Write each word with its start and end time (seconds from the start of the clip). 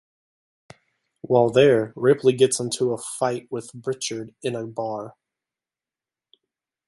While 1.21 1.51
there, 1.51 1.93
Ripley 1.95 2.33
gets 2.33 2.59
into 2.59 2.91
a 2.91 2.97
fight 2.97 3.47
with 3.51 3.69
Pritchard 3.83 4.33
in 4.41 4.55
a 4.55 4.65
bar. 4.65 5.15